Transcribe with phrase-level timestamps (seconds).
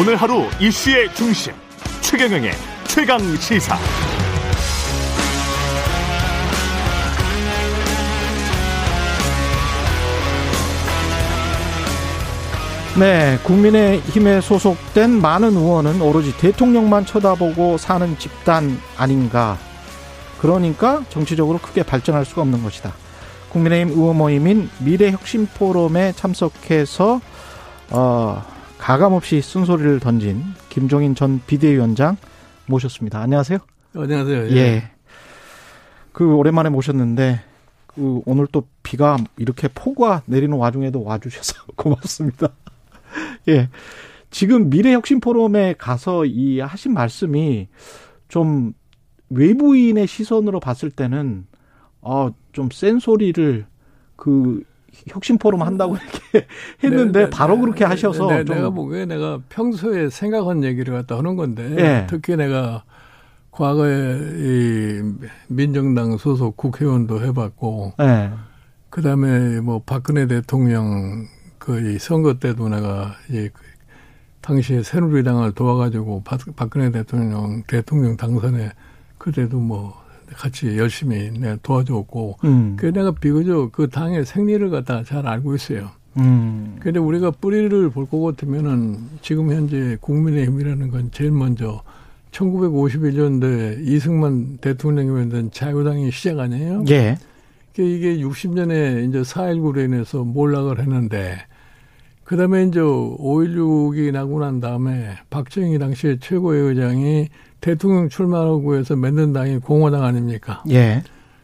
[0.00, 1.52] 오늘 하루 이슈의 중심
[2.02, 2.52] 최경영의
[2.86, 3.76] 최강 시사.
[12.96, 19.58] 네, 국민의힘에 소속된 많은 의원은 오로지 대통령만 쳐다보고 사는 집단 아닌가.
[20.40, 22.92] 그러니까 정치적으로 크게 발전할 수가 없는 것이다.
[23.48, 27.20] 국민의힘 의원 모임인 미래혁신포럼에 참석해서
[27.90, 32.16] 어, 가감없이 쓴소리를 던진 김종인 전 비대위원장
[32.66, 33.20] 모셨습니다.
[33.20, 33.58] 안녕하세요.
[33.94, 34.50] 안녕하세요.
[34.50, 34.56] 예.
[34.56, 34.90] 예.
[36.12, 37.40] 그 오랜만에 모셨는데
[37.86, 42.48] 그 오늘 또 비가 이렇게 폭우가 내리는 와중에도 와주셔서 고맙습니다.
[43.48, 43.68] 예.
[44.30, 47.68] 지금 미래혁신 포럼에 가서 이 하신 말씀이
[48.28, 48.72] 좀
[49.30, 51.46] 외부인의 시선으로 봤을 때는
[52.00, 53.66] 어좀 센 소리를
[54.16, 54.62] 그
[55.06, 56.46] 혁신 포럼 한다고 이렇게
[56.82, 61.16] 했는데 네, 네, 바로 그렇게 하셔서 네, 네 내가 보기에 내가 평소에 생각한 얘기를 갖다
[61.16, 62.06] 하는 건데 예.
[62.08, 62.84] 특히 내가
[63.50, 65.02] 과거에 이
[65.48, 68.30] 민정당 소속 국회의원도 해봤고 예.
[68.90, 71.26] 그다음에 뭐 박근혜 대통령
[71.58, 73.48] 그 선거 때도 내가 이
[74.40, 78.70] 당시에 새누리당을 도와가지고 박, 박근혜 대통령 대통령 당선에
[79.18, 79.94] 그때도 뭐
[80.34, 82.76] 같이 열심히 내가 도와줬고 음.
[82.78, 85.90] 그 내가 비교적 그 당의 생리를 갖다 잘 알고 있어요.
[86.16, 86.76] 음.
[86.80, 91.82] 근데 우리가 뿌리를 볼 것 같으면은 지금 현재 국민의힘이라는 건 제일 먼저
[92.32, 96.84] 1951년도에 이승만 대통령이 만든 자유당이 시작 아니에요?
[96.90, 97.16] 예.
[97.74, 101.38] 이게 60년에 이제 4.19로 인해서 몰락을 했는데
[102.24, 107.28] 그 다음에 이제 5.16이 나고 난 다음에 박정희 당시에 최고의 의장이
[107.60, 110.62] 대통령 출마하고 해서 만든 당이 공화당 아닙니까?
[110.70, 111.02] 예.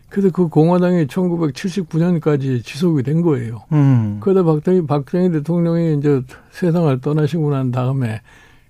[0.08, 3.62] 그래서 그 공화당이 1979년까지 지속이 된 거예요.
[3.72, 4.18] 음.
[4.20, 8.20] 그러다 박정희, 박정희 대통령이 이제 세상을 떠나시고 난 다음에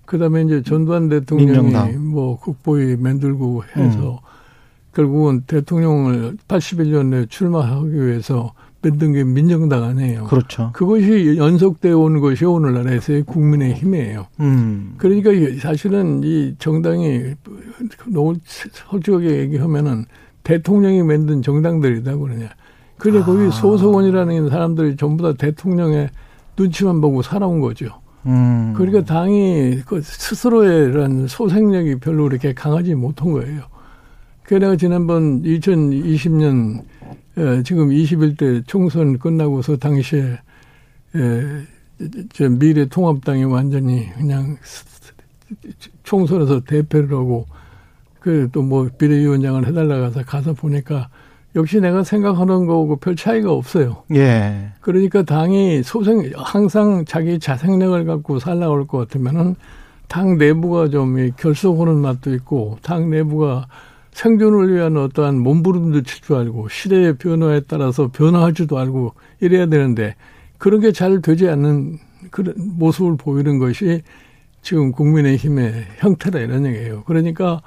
[0.05, 2.07] 그 다음에 이제 전두환 대통령이 민정당.
[2.07, 4.25] 뭐 국보위 만들고 해서 음.
[4.93, 8.53] 결국은 대통령을 81년에 출마하기 위해서
[8.85, 10.25] 만든 게 민정당 아니에요.
[10.25, 10.69] 그렇죠.
[10.73, 14.27] 그것이 연속되어 온 것이 오늘날에서의 국민의 힘이에요.
[14.39, 14.93] 음.
[14.97, 17.33] 그러니까 사실은 이 정당이
[18.07, 20.05] 너무 솔직하게 얘기하면은
[20.43, 22.49] 대통령이 만든 정당들이다 그러냐.
[22.97, 23.25] 그래 아.
[23.25, 26.09] 거기 소소원이라는 사람들이 전부 다 대통령의
[26.55, 27.87] 눈치만 보고 살아온 거죠.
[28.27, 28.73] 음.
[28.75, 33.63] 그러니까 당이 그 스스로의 이런 소생력이 별로 이렇게 강하지 못한 거예요.
[34.47, 36.83] 그래 내가 지난번 2020년
[37.37, 40.39] 예, 지금 21대 총선 끝나고서 당시에
[41.15, 41.63] 예,
[42.33, 44.57] 저 미래 통합당이 완전히 그냥
[46.03, 47.45] 총선에서 대패를 하고
[48.19, 51.09] 그 또 뭐 비례위원장을 해달라 가서 가서 보니까
[51.55, 54.03] 역시 내가 생각하는 거하고 별 차이가 없어요.
[54.13, 54.71] 예.
[54.81, 59.55] 그러니까 당이 소생 항상 자기 자생력을 갖고 살라올 것 같으면은
[60.07, 63.67] 당 내부가 좀 결속하는 맛도 있고 당 내부가
[64.15, 70.15] 생존을 위한 어떠한 몸부림도 칠 줄 알고 시대의 변화에 따라서 변화할 줄도 알고 이래야 되는데
[70.57, 71.97] 그런 게 잘 되지 않는
[72.31, 74.01] 그런 모습을 보이는 것이
[74.61, 77.03] 지금 국민의힘의 형태다 이런 얘기예요.
[77.05, 77.61] 그러니까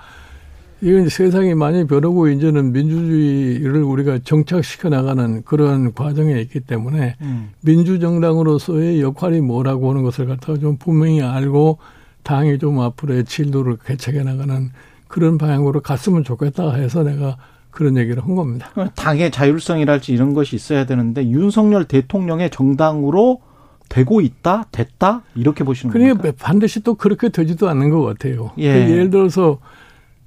[0.80, 7.50] 이건 세상이 많이 변하고 이제는 민주주의를 우리가 정착시켜 나가는 그런 과정에 있기 때문에 음.
[7.62, 11.78] 민주정당으로서의 역할이 뭐라고 하는 것을 갖다가 좀 분명히 알고
[12.22, 14.70] 당이 좀 앞으로의 진도를 개척해 나가는
[15.08, 17.36] 그런 방향으로 갔으면 좋겠다 해서 내가
[17.70, 18.70] 그런 얘기를 한 겁니다.
[18.94, 23.40] 당의 자율성이랄지 이런 것이 있어야 되는데 윤석열 대통령의 정당으로
[23.88, 26.36] 되고 있다, 됐다 이렇게 보시는 그러니까 겁니까?
[26.44, 28.50] 반드시 또 그렇게 되지도 않는 것 같아요.
[28.58, 28.72] 예.
[28.72, 29.58] 그 예를 들어서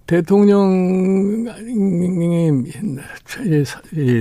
[0.08, 1.46] 대통령이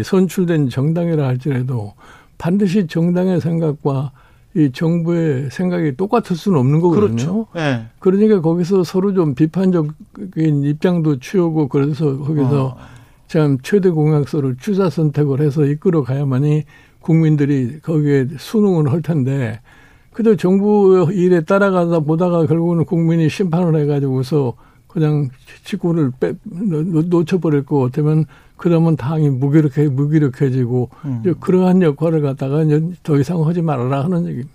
[0.04, 1.94] 선출된 정당이라 할지라도
[2.36, 4.12] 반드시 정당의 생각과
[4.54, 7.06] 이 정부의 생각이 똑같을 수는 없는 거거든요.
[7.06, 7.46] 그렇죠.
[7.54, 7.86] 네.
[8.00, 12.76] 그러니까 거기서 서로 좀 비판적인 입장도 취하고 그래서 거기서 어.
[13.28, 16.64] 참 최대 공약서를 추사 선택을 해서 이끌어 가야만이
[16.98, 19.60] 국민들이 거기에 순응을 할 텐데
[20.12, 24.54] 그래도 정부 일에 따라가다 보다가 결국은 국민이 심판을 해가지고서
[24.88, 25.28] 그냥
[25.64, 28.24] 직구를 빼, 놓쳐버릴 것 같으면
[28.60, 31.34] 그러면 당이 무기력해, 무기력해지고 음.
[31.40, 32.62] 그러한 역할을 갖다가
[33.02, 34.50] 더 이상 하지 말아라 하는 얘기입니다.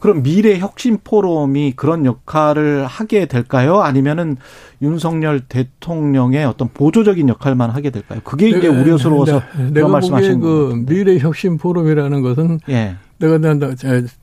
[0.00, 3.82] 그럼 미래 혁신 포럼이 그런 역할을 하게 될까요?
[3.82, 4.36] 아니면은
[4.82, 8.18] 윤석열 대통령의 어떤 보조적인 역할만 하게 될까요?
[8.24, 12.96] 그게 이제 우려스러워서 네, 내가 말씀하신 그 미래 혁신 포럼이라는 것은 예.
[13.18, 13.38] 내가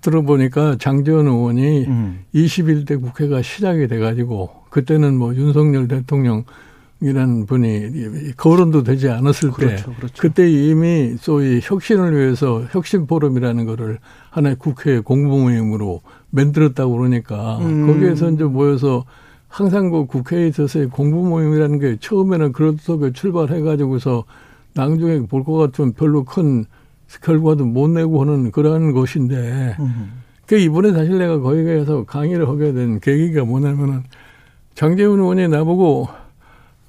[0.01, 2.19] 들어보니까 장재원 의원이 음.
[2.35, 6.43] 21대 국회가 시작이 돼가지고 그때는 뭐 윤석열 대통령
[7.03, 10.15] 이라는 분이 거론도 되지 않았을 그렇죠, 때 그렇죠.
[10.17, 17.87] 그때 이미 소위 혁신을 위해서 혁신 포럼이라는 거를 하나의 국회 공부 모임으로 만들었다고 그러니까 음.
[17.87, 19.05] 거기에서 이제 모여서
[19.49, 24.23] 항상 그 국회에 있어서의 공부 모임이라는 게 처음에는 그렇게 출발해 가지고서
[24.73, 26.65] 나중에 볼 것 같으면 별로 큰
[27.21, 30.23] 결과도 못 내고 하는 그러한 것인데 음.
[30.47, 34.03] 그 이번에 사실 내가 거기 가서 강의를 하게 된 계기가 뭐냐면은
[34.73, 36.07] 장재훈 의원이 나보고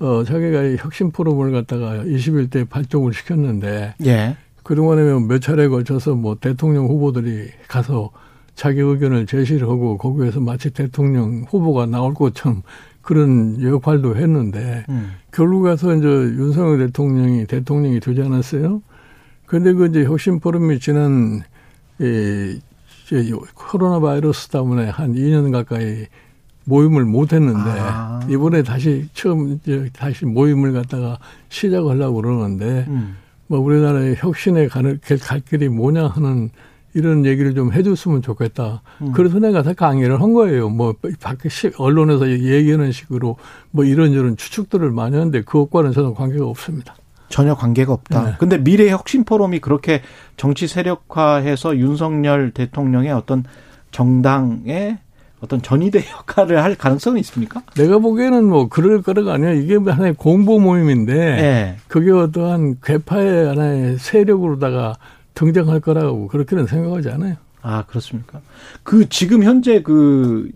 [0.00, 3.94] 어, 자기가 혁신 포럼을 갖다가 21대 발족을 시켰는데.
[4.05, 4.37] 예.
[4.64, 8.11] 그동안에 몇 차례에 걸쳐서 뭐 대통령 후보들이 가서
[8.55, 12.62] 자기 의견을 제시를 하고 거기에서 마치 대통령 후보가 나올 것처럼
[13.02, 15.12] 그런 역할도 했는데 음.
[15.31, 18.82] 결국 가서 이제 윤석열 대통령이 대통령이 되지 않았어요.
[19.47, 21.43] 근데 그 이제 혁신 포럼이 지난
[22.00, 22.58] 이
[23.55, 26.06] 코로나 바이러스 때문에 한 2년 가까이
[26.64, 28.20] 모임을 못 했는데 아.
[28.28, 31.19] 이번에 다시 처음 이제 다시 모임을 갖다가
[31.49, 33.16] 시작하려고 그러는데 음.
[33.46, 36.50] 뭐 우리나라의 혁신에 가는 갈 길이 뭐냐 하는
[36.94, 38.82] 이런 얘기를 좀 해줬으면 좋겠다.
[39.02, 39.12] 음.
[39.12, 40.70] 그래서 내가 다 강의를 한 거예요.
[40.70, 43.37] 뭐 밖에 언론에서 얘기하는 식으로
[43.72, 46.94] 뭐 이런저런 추측들을 많이 하는데 그것과는 저는 관계가 없습니다.
[47.28, 48.25] 전혀 관계가 없다.
[48.25, 48.34] 네.
[48.38, 50.02] 근데 미래 혁신 포럼이 그렇게
[50.37, 53.44] 정치 세력화해서 윤석열 대통령의 어떤
[53.90, 54.99] 정당의
[55.44, 57.62] 어떤 전위대 역할을 할 가능성이 있습니까?
[57.76, 61.76] 내가 보기에는 뭐 그럴 거라가 아니라 이게 하나의 공보 모임인데 네.
[61.87, 64.94] 그게 어떠한 괴파의 하나의 세력으로다가
[65.35, 67.37] 등장할 거라고 그렇게는 생각하지 않아요.
[67.62, 68.41] 아 그렇습니까?
[68.82, 70.50] 그 지금 현재 그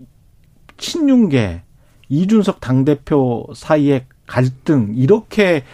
[0.77, 1.63] 친윤계
[2.09, 5.65] 이준석 당 대표 사이의 갈등 이렇게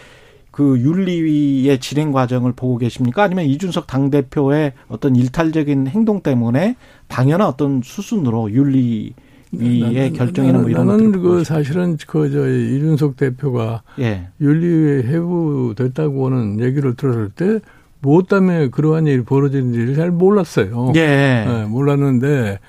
[0.55, 3.23] 그 윤리위의 진행 과정을 보고 계십니까?
[3.23, 6.77] 아니면 이준석 당 대표의 어떤 일탈적인 행동 때문에
[7.09, 9.13] 당연한 어떤 수순으로 윤리
[9.51, 14.29] 위의 결정이나 뭐 이런 나는 그 사실은 그저 이준석 대표가 예.
[14.39, 17.59] 윤리위에 해부됐다고는 얘기를 들었을 때
[17.99, 20.93] 무엇 때문에 그러한 일이 벌어지는지를 잘 몰랐어요.
[20.95, 21.43] 예.
[21.45, 22.59] 네, 몰랐는데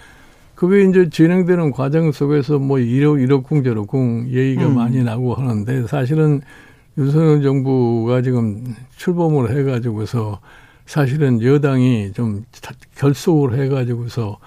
[0.57, 4.75] 그게 이제 진행되는 과정 속에서 뭐 이러 이러쿵 저러쿵 얘기가 음.
[4.75, 6.41] 많이 나고 하는데 사실은
[6.99, 10.41] 윤석열 정부가 지금 출범을 해가지고서
[10.87, 12.45] 사실은 여당이 좀
[12.97, 14.39] 결속을 해가지고서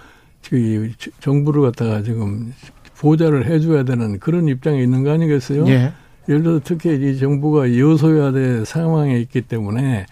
[0.49, 2.53] 그 정부를 갖다가 지금
[2.97, 5.67] 보좌를 해줘야 되는 그런 입장에 있는 거 아니겠어요?
[5.67, 5.93] 예.
[6.27, 10.05] 예를 들어 특히 이 정부가 여소야대 상황에 있기 때문에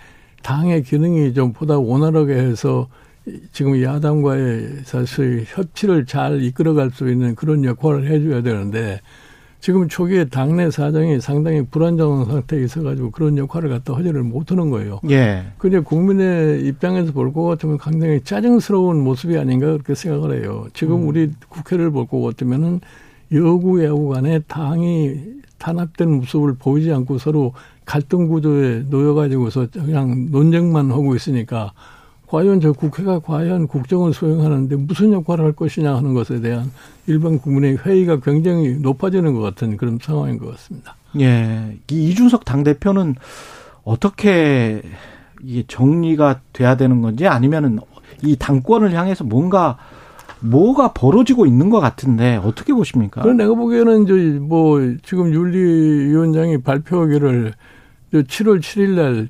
[0.44, 2.88] 당의 기능이 좀 보다 원활하게 해서
[3.52, 9.02] 지금 야당과의 사실 협치를 잘 이끌어갈 수 있는 그런 역할을 해줘야 되는데
[9.68, 15.02] 지금 초기에 당내 사정이 상당히 불안정한 상태에 있어가지고 그런 역할을 갖다 허지를 못하는 거예요.
[15.10, 15.44] 예.
[15.58, 20.68] 근데 국민의 입장에서 볼 것 같으면 굉장히 짜증스러운 모습이 아닌가 그렇게 생각을 해요.
[20.74, 21.08] 지금 음.
[21.10, 22.80] 우리 국회를 볼 것 같으면은
[23.34, 25.16] 여구 야구 간에 당이
[25.58, 27.52] 탄압된 모습을 보이지 않고 서로
[27.84, 31.74] 갈등 구조에 놓여가지고서 그냥 논쟁만 하고 있으니까
[32.28, 36.72] 과연 저 국회가 과연 국정을 수행하는데 무슨 역할을 할 것이냐 하는 것에 대한
[37.08, 40.96] 일반 국민의 회의가 굉장히 높아지는 것 같은 그런 상황인 것 같습니다.
[41.20, 41.78] 예.
[41.90, 43.16] 이 이준석 당대표는
[43.84, 44.82] 어떻게
[45.42, 47.80] 이게 정리가 돼야 되는 건지 아니면은
[48.24, 49.78] 이 당권을 향해서 뭔가
[50.42, 53.22] 뭐가 벌어지고 있는 것 같은데 어떻게 보십니까?
[53.22, 57.54] 그럼 내가 보기에는 이제 뭐 지금 윤리위원장이 발표하기를
[58.14, 59.30] 7월 7일 날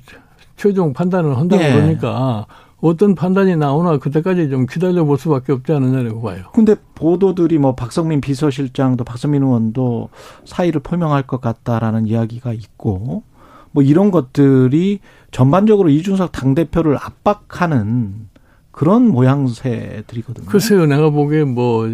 [0.56, 1.72] 최종 판단을 한다고 예.
[1.72, 2.46] 그러니까
[2.80, 6.44] 어떤 판단이 나오나 그때까지 좀 기다려 볼 수밖에 없지 않느냐고 봐요.
[6.52, 10.10] 근데 보도들이 뭐 박성민 비서실장도 박성민 의원도
[10.44, 13.24] 사의를 표명할 것 같다라는 이야기가 있고
[13.72, 18.28] 뭐 이런 것들이 전반적으로 이준석 당대표를 압박하는
[18.70, 20.46] 그런 모양새들이거든요.
[20.46, 21.88] 글쎄요, 내가 보기에 뭐,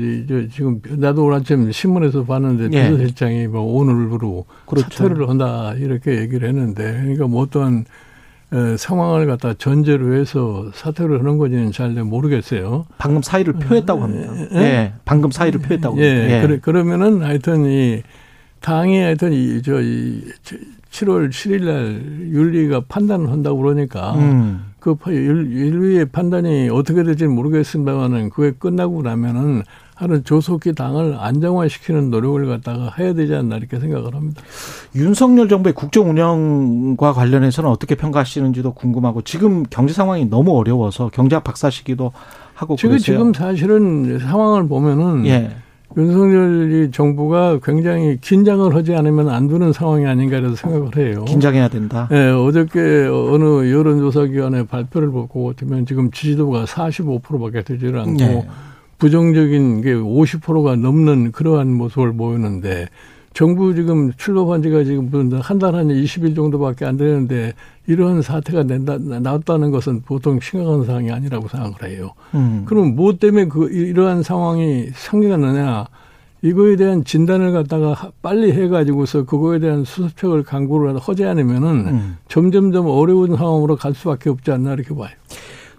[0.52, 2.90] 지금 나도 오늘 아침 신문에서 봤는데 예.
[2.90, 4.90] 비서실장이 뭐 오늘부로 그렇죠.
[4.90, 7.86] 사퇴를 한다 이렇게 얘기를 했는데 그러니까 뭐 어떠한
[8.78, 12.86] 상황을 갖다 전제로 해서 사퇴를 하는 건지는 잘 모르겠어요.
[12.98, 14.32] 방금 사의를 표했다고 합니다.
[14.52, 14.92] 예, 예.
[15.04, 16.08] 방금 사의를 표했다고 예.
[16.08, 16.36] 합니다.
[16.36, 16.42] 예.
[16.42, 18.02] 그래, 그러면은 하여튼 이
[18.60, 20.22] 당이 하여튼 이, 저, 이
[20.90, 22.00] 7월 7일 날
[22.32, 24.72] 윤리가 판단을 한다고 그러니까 음.
[24.78, 29.62] 그 윤리의 판단이 어떻게 될지 모르겠습니다만은 그게 끝나고 나면은
[29.94, 34.42] 하는 조속히 당을 안정화시키는 노력을 갖다가 해야 되지 않나 이렇게 생각을 합니다.
[34.94, 41.70] 윤석열 정부의 국정 운영과 관련해서는 어떻게 평가하시는지도 궁금하고 지금 경제 상황이 너무 어려워서 경제학 박사
[41.70, 42.12] 시기도
[42.54, 43.18] 하고 지금 그러세요.
[43.18, 45.50] 지금 사실은 상황을 보면은 예.
[45.96, 51.24] 윤석열 정부가 굉장히 긴장을 하지 않으면 안 되는 상황이 아닌가 이런 생각을 해요.
[51.24, 52.08] 긴장해야 된다.
[52.10, 58.48] 네, 어저께 어느 여론조사기관의 발표를 보고 같으면 지금 지지도가 45%밖에 되지를 않고 네.
[58.98, 62.88] 부정적인 게 50%가 넘는 그러한 모습을 보이는데
[63.34, 65.10] 정부 지금 출범한 지가 지금
[65.42, 67.52] 한달 한 20일 정도밖에 안 되는데
[67.88, 72.12] 이러한 사태가 낸다, 나왔다는 것은 보통 심각한 상황이 아니라고 생각을 해요.
[72.34, 72.62] 음.
[72.64, 75.86] 그럼 뭐 때문에 그 이러한 상황이 생겨났느냐?
[76.42, 82.16] 이거에 대한 진단을 갖다가 빨리 해가지고서 그거에 대한 수습책을 강구를 하지 않으면은 음.
[82.28, 85.08] 점점점 어려운 상황으로 갈 수밖에 없지 않나 이렇게 봐요.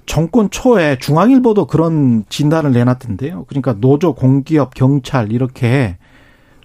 [0.05, 3.45] 정권 초에 중앙일보도 그런 진단을 내놨던데요.
[3.47, 5.97] 그러니까 노조, 공기업, 경찰 이렇게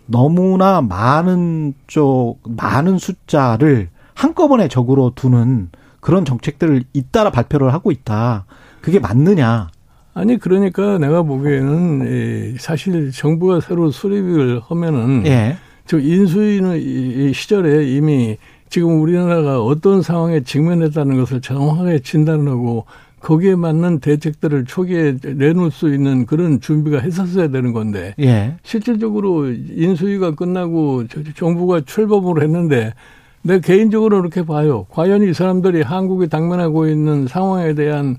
[0.06, 5.70] 너무나 많은 쪽 많은 숫자를 한꺼번에 적으로 두는
[6.00, 8.44] 그런 정책들을 잇따라 발표를 하고 있다.
[8.80, 9.68] 그게 맞느냐?
[10.12, 15.56] 아니 그러니까 내가 보기에는 사실 정부가 새로 수립을 하면은 예.
[15.86, 18.36] 저 인수위는 시절에 이미
[18.68, 22.86] 지금 우리나라가 어떤 상황에 직면했다는 것을 정확하게 진단하고
[23.20, 28.56] 거기에 맞는 대책들을 초기에 내놓을 수 있는 그런 준비가 했었어야 되는 건데 예.
[28.62, 32.94] 실질적으로 인수위가 끝나고 정부가 출범을 했는데
[33.42, 34.86] 내 개인적으로 그렇게 봐요.
[34.90, 38.16] 과연 이 사람들이 한국이 당면하고 있는 상황에 대한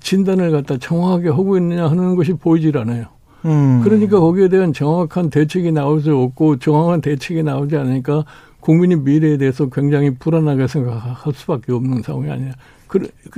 [0.00, 3.06] 진단을 갖다 정확하게 하고 있느냐 하는 것이 보이질 않아요.
[3.46, 3.80] 음.
[3.82, 8.24] 그러니까 거기에 대한 정확한 대책이 나올 수 없고 정확한 대책이 나오지 않으니까
[8.60, 12.52] 국민의 미래에 대해서 굉장히 불안하게 생각할 수밖에 없는 상황이 아니냐.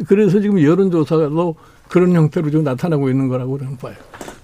[0.07, 1.55] 그래서 지금 여론조사도
[1.89, 3.95] 그런 형태로 좀 나타나고 있는 거라고 저는 봐요.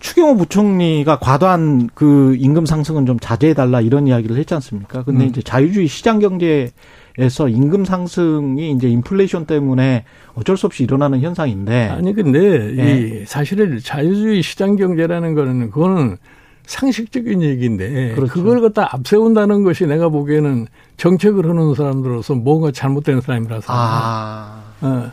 [0.01, 5.03] 추경호 부총리가 과도한 그 임금 상승은 좀 자제해달라 이런 이야기를 했지 않습니까?
[5.03, 5.29] 근데 음.
[5.29, 11.89] 이제 자유주의 시장 경제에서 임금 상승이 이제 인플레이션 때문에 어쩔 수 없이 일어나는 현상인데.
[11.89, 13.23] 아니, 근데 예.
[13.23, 16.19] 이 사실은 자유주의 시장 경제라는 거는 그거는
[16.67, 18.35] 상식적인 얘기인데 그렇죠.
[18.35, 20.67] 그걸 갖다 앞세운다는 것이 내가 보기에는
[20.99, 23.67] 정책을 하는 사람들로서 뭔가 잘못된 사람이라서.
[23.69, 24.68] 아.
[24.81, 25.13] 어.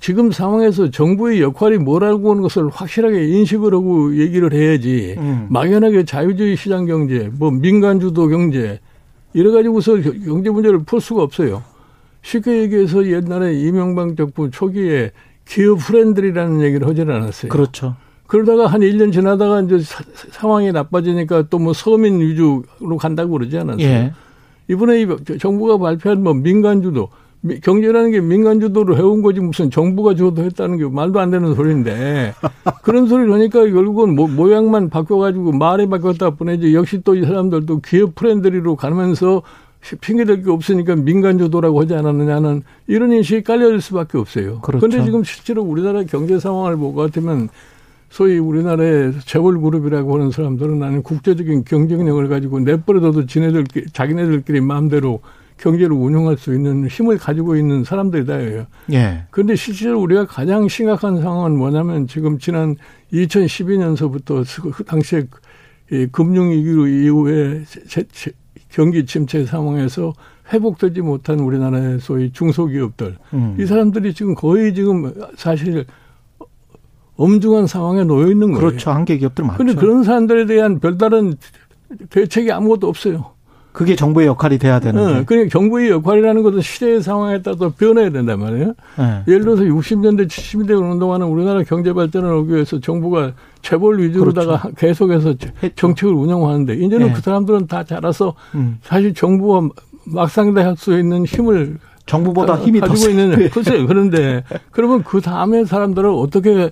[0.00, 5.46] 지금 상황에서 정부의 역할이 뭐라고 하는 것을 확실하게 인식을 하고 얘기를 해야지 음.
[5.48, 8.80] 막연하게 자유주의 시장 경제, 뭐 민간 주도 경제
[9.32, 11.62] 이래 가지고서 경제 문제를 풀 수가 없어요.
[12.22, 15.12] 쉽게 얘기해서 옛날에 이명박 정부 초기에
[15.46, 17.50] 기업 friendly라는 얘기를 하질 않았어요.
[17.50, 17.94] 그렇죠.
[18.26, 22.64] 그러다가 한 1년 지나다가 이제 사, 상황이 나빠지니까 또 뭐 서민 위주로
[22.98, 23.86] 간다고 그러지 않았어요.
[23.86, 24.12] 예.
[24.68, 25.06] 이번에 이
[25.38, 27.10] 정부가 발표한 뭐 민간 주도
[27.62, 32.34] 경제라는 게 민간 주도로 해온 거지 무슨 정부가 주도했다는 게 말도 안 되는 소리인데
[32.82, 38.14] 그런 소리를 하니까 결국은 모, 모양만 바뀌어가지고 말이 바뀌었다 뿐이지 역시 또 이 사람들도 기업
[38.14, 39.42] friendly로 가면서
[40.00, 44.60] 핑계댈 게 없으니까 민간 주도라고 하지 않았느냐는 이런 인식이 깔려질 수밖에 없어요.
[44.62, 45.04] 그런데 그렇죠.
[45.04, 47.50] 지금 실제로 우리나라 경제 상황을 보고 같으면
[48.08, 55.20] 소위 우리나라의 재벌 그룹이라고 하는 사람들은 나는 국제적인 경쟁력을 가지고 내버려둬도 지네들 자기네들끼리 마음대로
[55.64, 58.66] 경제를 운영할 수 있는 힘을 가지고 있는 사람들이다예요.
[58.92, 59.24] 예.
[59.30, 62.76] 그런데 실제로 우리가 가장 심각한 상황은 뭐냐면 지금 지난
[63.14, 64.44] 2012년서부터
[64.74, 65.26] 그 당시에
[66.12, 67.62] 금융위기 이후에
[68.68, 70.12] 경기 침체 상황에서
[70.52, 73.56] 회복되지 못한 우리나라의 소위 중소기업들 음.
[73.58, 75.86] 이 사람들이 지금 거의 지금 사실
[77.16, 78.66] 엄중한 상황에 놓여 있는 거예요.
[78.66, 78.90] 그렇죠.
[78.90, 79.56] 한계 기업들 많죠.
[79.56, 81.36] 그런데 그런 사람들에 대한 별다른
[82.10, 83.33] 대책이 아무것도 없어요.
[83.74, 85.12] 그게 정부의 역할이 돼야 되는데.
[85.12, 88.74] 네, 그러니까 정부의 역할이라는 것은 시대의 상황에 따라서 변해야 된단 말이에요.
[88.96, 89.22] 네.
[89.26, 94.76] 예를 들어서 60년대, 70년대 오는 동안은 우리나라 경제 발전을 하기 위해서 정부가 재벌 위주로다가 그렇죠.
[94.76, 95.34] 계속해서
[95.74, 97.12] 정책을 운영하는데 이제는 네.
[97.14, 98.78] 그 사람들은 다 자라서 음.
[98.80, 99.68] 사실 정부와
[100.04, 106.08] 막상대할 수 있는 힘을 정부보다 힘이 가지고 더 있는 글쎄 그런데 그러면 그 다음에 사람들을
[106.10, 106.70] 어떻게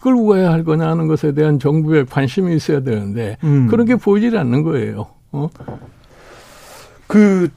[0.00, 3.68] 끌고 가야 할 거냐 하는 것에 대한 정부의 관심이 있어야 되는데 음.
[3.68, 5.06] 그런 게 보이질 않는 거예요.
[5.30, 5.48] 어?
[7.10, 7.48] 그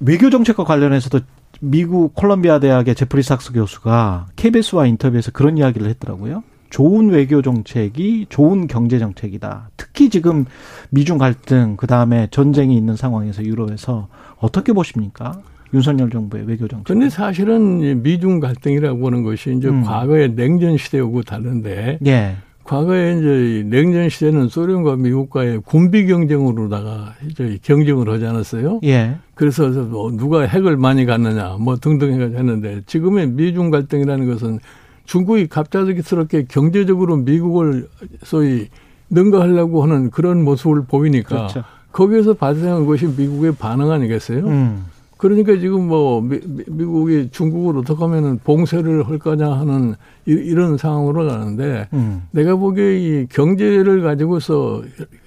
[0.00, 1.20] 외교 정책과 관련해서도
[1.60, 6.42] 미국 콜롬비아 대학의 제프리 삭스 교수가 KBS와 인터뷰에서 그런 이야기를 했더라고요.
[6.70, 9.68] 좋은 외교 정책이 좋은 경제 정책이다.
[9.76, 10.46] 특히 지금
[10.88, 15.42] 미중 갈등, 그 다음에 전쟁이 있는 상황에서 유럽에서 어떻게 보십니까?
[15.74, 16.86] 윤석열 정부의 외교 정책.
[16.86, 19.82] 근데 사실은 미중 갈등이라고 하는 것이 이제 음.
[19.82, 21.98] 과거의 냉전 시대하고 다른데.
[22.06, 22.36] 예.
[22.64, 28.80] 과거에 이제 냉전 시대는 소련과 미국과의 군비 경쟁으로다가 이제 경쟁을 하지 않았어요.
[28.84, 29.16] 예.
[29.34, 34.60] 그래서 뭐 누가 핵을 많이 갖느냐 뭐 등등 해가 했는데 지금의 미중 갈등이라는 것은
[35.04, 37.88] 중국이 갑작스럽게 경제적으로 미국을
[38.22, 38.68] 소위
[39.10, 41.64] 능가하려고 하는 그런 모습을 보이니까 그렇죠.
[41.90, 44.46] 거기에서 발생한 것이 미국의 반응 아니겠어요?
[44.46, 44.84] 음.
[45.22, 49.94] 그러니까 지금 뭐 미, 국이 중국을 어떻게 하면은 봉쇄를 할 거냐 하는
[50.26, 52.22] 이, 런 상황으로 가는데 음.
[52.32, 54.82] 내가 보기에 이 경제를 가지고서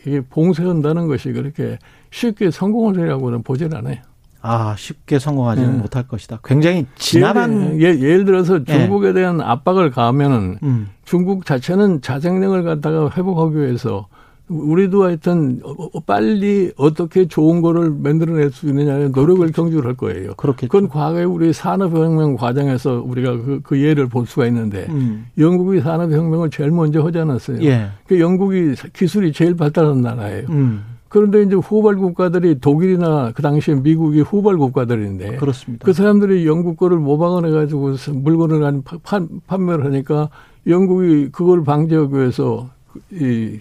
[0.06, 1.80] 이게 봉쇄한다는 것이 그렇게
[2.12, 3.96] 쉽게 성공을 하려고는 보질 않아요.
[4.42, 5.78] 아, 쉽게 성공하지는 네.
[5.78, 6.42] 못할 것이다.
[6.44, 8.66] 굉장히 지난한 예, 를 들어서 네.
[8.66, 10.90] 중국에 대한 압박을 가하면은 음.
[11.06, 14.08] 중국 자체는 자생력을 갖다가 회복하기 위해서
[14.48, 20.36] 우리도 하여튼 어, 어, 빨리 어떻게 좋은 거를 만들어낼 수 있느냐에 노력을 경주를 할 거예요.
[20.36, 20.70] 그렇겠죠.
[20.72, 25.26] 그건 과거에 우리 산업혁명 과정에서 우리가 그, 그 예를 볼 수가 있는데 음.
[25.38, 27.64] 영국이 산업혁명을 제일 먼저 하지 않았어요.
[27.64, 27.88] 예.
[28.08, 30.48] 그 영국이 기술이 제일 발달한 나라예요.
[30.50, 30.84] 음.
[31.08, 35.86] 그런데 이제 후발 국가들이 독일이나 그 당시에 미국이 후발 국가들인데 그렇습니다.
[35.86, 40.30] 그 사람들이 영국 거를 모방을 해가지고 물건을 판, 판매를 하니까
[40.68, 42.70] 영국이 그걸 방지하기 위해서
[43.12, 43.58] 이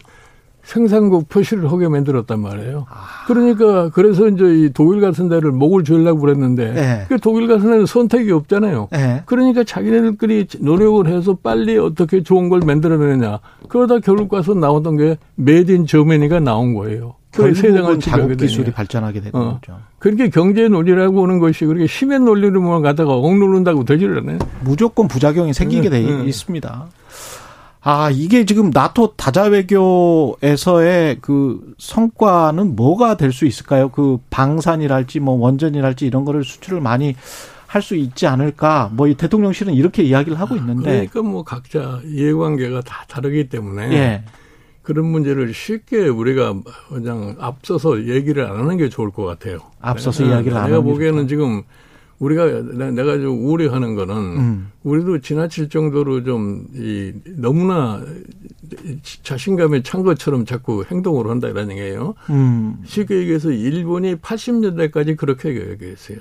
[0.64, 2.86] 생산국 표시를 하게 만들었단 말이에요.
[2.88, 3.26] 아.
[3.26, 7.04] 그러니까 그래서 이제 이 독일 같은 데를 목을 줄려고 그랬는데 네.
[7.08, 8.88] 그 독일 같은 데는 선택이 없잖아요.
[8.90, 9.22] 네.
[9.26, 13.40] 그러니까 자기네들끼리 노력을 해서 빨리 어떻게 좋은 걸 만들어내느냐.
[13.68, 17.14] 그러다 결국 가서 나왔던 게 메딘 저메니가 나온 거예요.
[17.34, 19.58] 결국은 자국 기술이 발전하게 되는 어.
[19.60, 19.78] 거죠.
[19.98, 24.38] 그렇게 경제 논리라고 하는 것이 그렇게 힘의 논리로만 가다가 억누른다고 되지를 않아요.
[24.62, 26.86] 무조건 부작용이 생기게 돼 응, 있습니다.
[27.86, 33.90] 아, 이게 지금 나토 다자 외교에서의 그 성과는 뭐가 될 수 있을까요?
[33.90, 37.14] 그 방산이랄지 뭐 원전이랄지 이런 거를 수출을 많이
[37.66, 38.88] 할 수 있지 않을까?
[38.92, 41.06] 뭐 이 대통령실은 이렇게 이야기를 하고 있는데.
[41.08, 44.22] 그러니까 뭐 각자 이해관계가 다 다르기 때문에 예.
[44.82, 46.54] 그런 문제를 쉽게 우리가
[46.88, 49.58] 그냥 앞서서 얘기를 안 하는 게 좋을 것 같아요.
[49.80, 51.62] 앞서서 내가, 이야기를 안 하는 내가 보기에는 지금
[52.18, 52.46] 우리가
[52.92, 54.70] 내가 좀 우려하는 거는 음.
[54.82, 58.02] 우리도 지나칠 정도로 좀 이 너무나
[59.22, 62.14] 자신감에 찬 것처럼 자꾸 행동을 한다 이런 얘기예요.
[62.30, 62.76] 음.
[62.84, 66.18] 쉽게 얘기해서 일본이 80년대까지 그렇게 얘기했어요.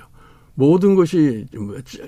[0.54, 1.46] 모든 것이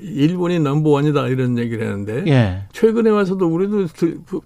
[0.02, 2.62] 일본이 넘버원이다 이런 얘기를 하는데 예.
[2.72, 3.86] 최근에 와서도 우리도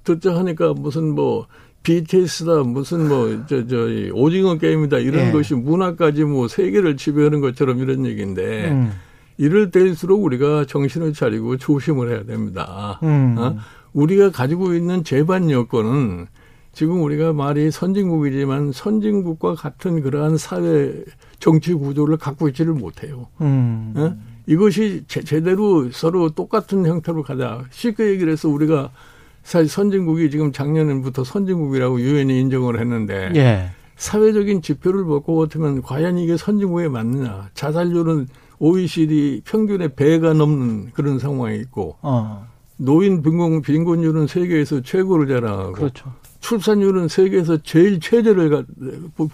[0.04, 1.47] 듣자 하니까 무슨 뭐
[1.82, 3.76] BTS다 무슨 뭐 저 저
[4.14, 5.32] 오징어 게임이다 이런 예.
[5.32, 8.90] 것이 문화까지 뭐 세계를 지배하는 것처럼 이런 얘기인데 음.
[9.40, 13.00] 이럴 때일수록 우리가 정신을 차리고 조심을 해야 됩니다.
[13.02, 13.37] 음.
[13.38, 13.56] 어?
[13.94, 16.26] 우리가 가지고 있는 재반 여건은
[16.75, 20.92] 지금 우리가 말이 선진국이지만 선진국과 같은 그러한 사회
[21.38, 23.28] 정치 구조를 갖고 있지를 못해요.
[23.40, 23.94] 음.
[23.97, 24.14] 어?
[24.47, 27.64] 이것이 제, 제대로 서로 똑같은 형태로 가자.
[27.70, 28.90] 쉽게 얘기를 해서 우리가
[29.42, 33.70] 사실 선진국이 지금 작년부터 선진국이라고 유엔이 인정을 했는데 예.
[33.96, 37.48] 사회적인 지표를 보고 같으면 과연 이게 선진국에 맞느냐.
[37.55, 38.29] 자살률은
[38.61, 42.46] OECD 평균의 배가 넘는 그런 상황이 있고 어.
[42.77, 46.12] 노인 빈곤 빈곤율은 세계에서 최고를 자랑하고 그렇죠.
[46.40, 48.64] 출산율은 세계에서 제일 최저를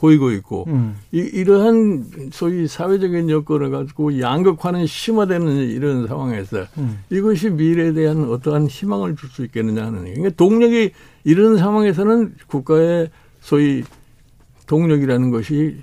[0.01, 0.97] 보이고 있고 음.
[1.13, 6.99] 이, 이러한 소위 사회적인 여건을 가지고 양극화는 심화되는 이런 상황에서 음.
[7.11, 10.93] 이것이 미래에 대한 어떠한 희망을 줄 수 있겠느냐 하는 그러니까 동력이
[11.25, 13.11] 이런 상황에서는 국가의
[13.41, 13.85] 소위
[14.67, 15.77] 동력이라는 것이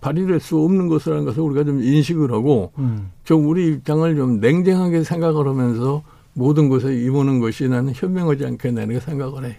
[0.00, 3.10] 발휘될 수 없는 것이라는 것을 우리가 좀 인식을 하고 음.
[3.24, 6.02] 좀 우리 입장을 좀 냉정하게 생각을 하면서
[6.34, 9.56] 모든 것에 임하는 것이 나는 현명하지 않겠나 이렇게 생각을 해.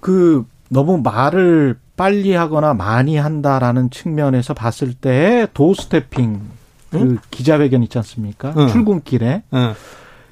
[0.00, 6.40] 그 너무 말을 빨리 하거나 많이 한다라는 측면에서 봤을 때 도스태핑
[6.90, 7.18] 그 응?
[7.30, 8.54] 기자회견 있지 않습니까?
[8.56, 8.68] 응.
[8.68, 9.74] 출근길에 응.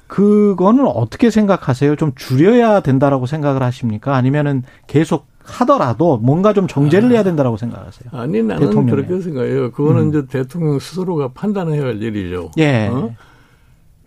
[0.09, 1.95] 그거는 어떻게 생각하세요?
[1.95, 4.15] 좀 줄여야 된다라고 생각을 하십니까?
[4.15, 8.09] 아니면은 계속 하더라도 뭔가 좀 정제를 해야 된다라고 생각하세요?
[8.11, 9.03] 아니 나는 대통령에.
[9.03, 9.71] 그렇게 생각해요.
[9.71, 10.09] 그거는 음.
[10.09, 12.51] 이제 대통령 스스로가 판단해야 할 일이죠.
[12.57, 12.87] 예.
[12.87, 13.15] 어?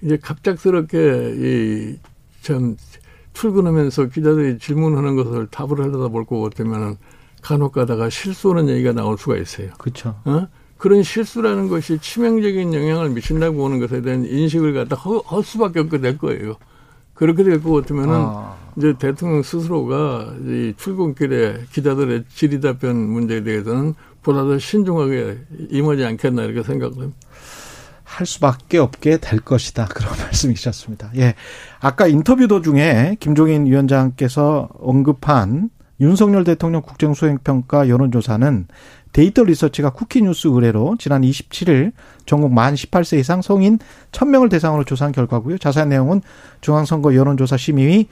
[0.02, 1.96] 이제 갑작스럽게
[2.40, 2.76] 이참
[3.32, 6.96] 출근하면서 기자들이 질문하는 것을 답을 하려다 볼것 같으면은
[7.42, 9.68] 간혹 가다가 실수하는 얘기가 나올 수가 있어요.
[9.78, 10.16] 그렇죠.
[10.24, 10.48] 어?
[10.82, 16.18] 그런 실수라는 것이 치명적인 영향을 미친다고 보는 것에 대한 인식을 갖다 할 수밖에 없게 될
[16.18, 16.56] 거예요.
[17.14, 18.56] 그렇게 될 것 같으면은 아.
[18.76, 25.38] 이제 대통령 스스로가 이 출근길에 기자들의 질의답변 문제에 대해서는 보다 더 신중하게
[25.70, 27.16] 임하지 않겠나 이렇게 생각을 합니다.
[28.02, 29.86] 할 수밖에 없게 될 것이다.
[29.86, 31.12] 그런 말씀이셨습니다.
[31.16, 31.36] 예.
[31.78, 38.66] 아까 인터뷰 도중에 김종인 위원장께서 언급한 윤석열 대통령 국정수행평가 여론조사는
[39.12, 41.92] 데이터 리서치가 쿠키뉴스 의뢰로 지난 27일
[42.24, 43.78] 전국 만 18세 이상 성인
[44.12, 45.58] 1000명을 대상으로 조사한 결과고요.
[45.58, 46.22] 자세한 내용은
[46.60, 48.08] 중앙선거 여론조사 심의위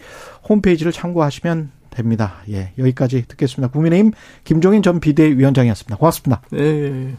[0.49, 2.37] 홈페이지를 참고하시면 됩니다.
[2.51, 3.73] 예, 여기까지 듣겠습니다.
[3.73, 4.13] 국민의힘
[4.45, 5.97] 김종인 전 비대위원장이었습니다.
[5.97, 6.43] 고맙습니다.
[6.51, 7.17] 네.